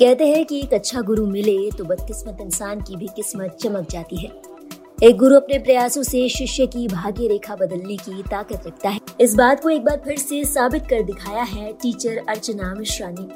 [0.00, 4.16] कहते हैं कि एक अच्छा गुरु मिले तो बदकिस्मत इंसान की भी किस्मत चमक जाती
[4.16, 4.30] है।
[5.02, 9.34] एक गुरु अपने प्रयासों से शिष्य की भाग्य रेखा बदलने की ताकत रखता है। इस
[9.34, 13.28] बात को एक बार फिर से साबित कर दिखाया है टीचर अर्चना मिश्रा ने।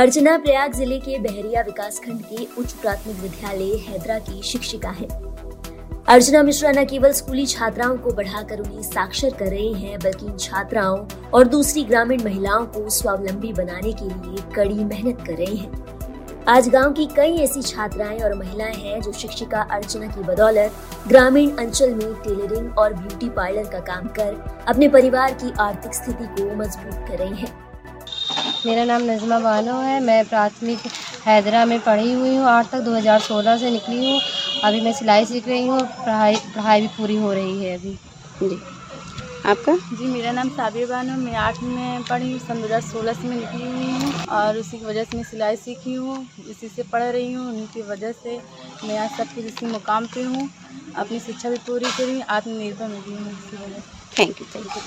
[0.00, 5.08] अर्चना प्रयाग ज़िले के बहरिया विकास खंड के उच्च प्राथमिक विद्यालय हैदरा की शिक्षिका है।
[6.08, 10.36] अर्चना मिश्रा न केवल स्कूली छात्राओं को बढ़ाकर उन्हें साक्षर कर रही हैं, बल्कि इन
[10.38, 10.98] छात्राओं
[11.34, 15.82] और दूसरी ग्रामीण महिलाओं को स्वावलंबी बनाने के लिए कड़ी मेहनत कर रही हैं
[16.48, 21.56] आज गाँव की कई ऐसी छात्राएँ और महिलाएँ हैं जो शिक्षिका अर्चना की बदौलत ग्रामीण
[21.56, 24.36] अंचल में टेलरिंग और ब्यूटी पार्लर का काम कर
[24.68, 27.52] अपने परिवार की आर्थिक स्थिति को मज़बूत कर रही हैं।
[28.66, 30.78] मेरा नाम नजमा बानो है, मैं प्राथमिक
[31.26, 34.20] हैदरा में पढ़ी हुई हूँ, आठ तक 2016 से निकली हूँ
[34.64, 37.90] अभी मैं सिलाई सीख रही हूँ पढ़ाई पढ़ाई भी पूरी हो रही है अभी।
[38.42, 38.58] जी।
[39.46, 39.74] आपका?
[39.96, 43.28] जी मेरा नाम साबिर बानो मैं आठ में पढ़ी हूँ सन दो हज़ार सोलह से
[43.28, 46.16] मैं निकली हुई हूँ और उसी की वजह से मैं सिलाई सीखी हूँ।
[46.50, 48.40] इसी से पढ़ रही हूँ उनकी वजह से
[48.84, 50.48] मैं आज सब कुछ इसी मुकाम पे हूँ।
[50.96, 54.66] अपनी शिक्षा भी पूरी करी आत्मनिर्भर में भी हूँ इसी वजह से। Thank you thank
[54.66, 54.82] you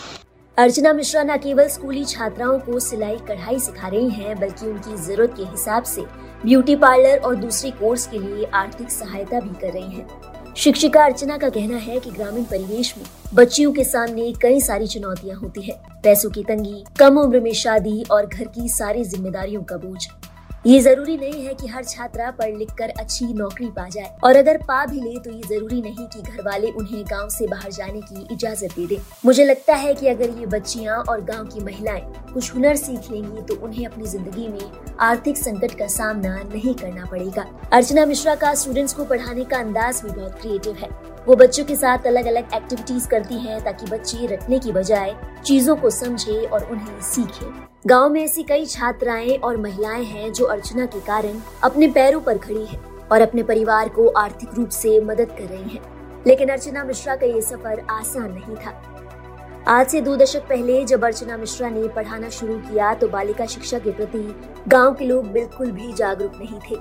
[0.57, 5.33] Archana Mishra न केवल स्कूली छात्राओं को सिलाई कढ़ाई सिखा रही हैं बल्कि उनकी ज़रूरत
[5.37, 6.05] के हिसाब से
[6.45, 11.37] ब्यूटी पार्लर और दूसरे कोर्स के लिए आर्थिक सहायता भी कर रही हैं। शिक्षिका अर्चना
[11.37, 15.79] का कहना है कि ग्रामीण परिवेश में बच्चियों के सामने कई सारी चुनौतियाँ होती है
[16.03, 20.07] पैसों की तंगी, कम उम्र में शादी और घर की सारी जिम्मेदारियों का बोझ
[20.67, 24.35] ये ज़रूरी नहीं है कि हर छात्रा पढ़ लिख कर अच्छी नौकरी पा जाए। और
[24.35, 27.71] अगर पा भी ले तो ये ज़रूरी नहीं कि घर वाले उन्हें गाँव से बाहर
[27.71, 31.63] जाने की इजाज़त दे दे। मुझे लगता है कि अगर ये बच्चियाँ और गाँव की
[31.65, 32.01] महिलाएँ
[32.33, 37.05] कुछ हुनर सीख लेंगी तो उन्हें अपनी ज़िंदगी में आर्थिक संकट का सामना नहीं करना
[37.05, 40.89] पड़ेगा। अर्चना मिश्रा का स्टूडेंट्स को पढ़ाने का अंदाज भी बहुत क्रिएटिव है।
[41.27, 45.13] वो बच्चों के साथ अलग अलग एक्टिविटीज़ करती हैं ताकि बच्चे रटने की बजाय
[45.45, 47.45] चीज़ों को समझे और उन्हें सीखे।
[47.87, 52.37] गाँव में ऐसी कई छात्राएँ और महिलाएँ हैं जो अर्चना के कारण अपने पैरों पर
[52.37, 52.79] खड़ी है
[53.11, 57.25] और अपने परिवार को आर्थिक रूप से मदद कर रही हैं। लेकिन अर्चना मिश्रा का
[57.25, 58.73] ये सफ़र आसान नहीं था।
[59.67, 63.79] आज से दो दशक पहले जब अर्चना मिश्रा ने पढ़ाना शुरू किया तो बालिका शिक्षा
[63.79, 64.23] के प्रति
[64.67, 66.79] गाँव के लोग बिल्कुल भी जागरूक नहीं थे।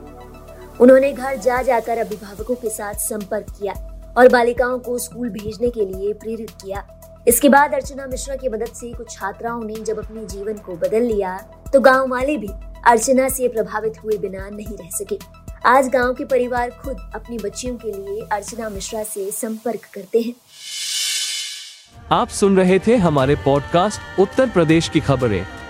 [0.81, 3.75] उन्होंने घर जा जाकर अभिभावकों के साथ संपर्क किया।
[4.17, 6.87] और बालिकाओं को स्कूल भेजने के लिए प्रेरित किया।
[7.29, 11.03] इसके बाद अर्चना मिश्रा की मदद से कुछ छात्राओं ने जब अपने जीवन को बदल
[11.03, 11.37] लिया
[11.73, 12.49] तो गाँव वाले भी
[12.87, 15.19] अर्चना से प्रभावित हुए बिना नहीं रह सके।
[15.67, 20.35] आज गाँव के परिवार खुद अपनी बच्चियों के लिए अर्चना मिश्रा से संपर्क करते हैं।
[22.13, 25.45] आप सुन रहे थे हमारे पॉडकास्ट उत्तर प्रदेश की खबरें।